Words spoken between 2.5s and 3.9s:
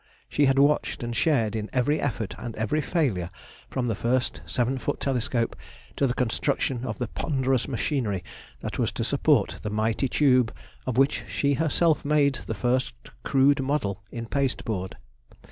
every failure from